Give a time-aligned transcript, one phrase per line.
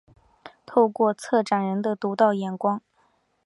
[0.65, 2.81] 透过策展人的独到眼光